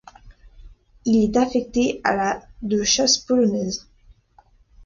Il 1.05 1.23
est 1.25 1.37
affecté 1.37 2.01
à 2.03 2.15
la 2.15 2.41
de 2.63 2.81
chasse 2.81 3.19
polonaise. 3.19 3.87